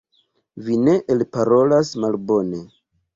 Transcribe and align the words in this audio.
Vi 0.69 0.77
ne 0.87 0.95
elparolas 1.15 1.91
malbone. 2.05 2.63